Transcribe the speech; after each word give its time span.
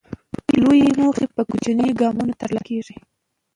لویې 0.63 0.89
موخې 1.01 1.25
په 1.35 1.41
کوچنیو 1.49 1.97
ګامونو 2.01 2.33
ترلاسه 2.41 2.65
کېږي. 2.69 2.95